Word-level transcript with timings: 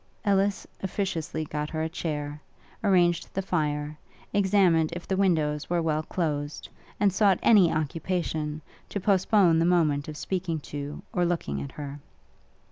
Ellis 0.25 0.65
officiously 0.81 1.45
got 1.45 1.69
her 1.69 1.83
a 1.83 1.87
chair; 1.87 2.41
arranged 2.83 3.31
the 3.35 3.43
fire; 3.43 3.99
examined 4.33 4.91
if 4.93 5.07
the 5.07 5.15
windows 5.15 5.69
were 5.69 5.79
well 5.79 6.01
closed; 6.01 6.67
and 6.99 7.13
sought 7.13 7.37
any 7.43 7.71
occupation, 7.71 8.63
to 8.89 8.99
postpone 8.99 9.59
the 9.59 9.65
moment 9.65 10.07
of 10.07 10.17
speaking 10.17 10.59
to, 10.61 11.03
or 11.13 11.23
looking 11.23 11.61
at 11.61 11.73
her. 11.73 11.99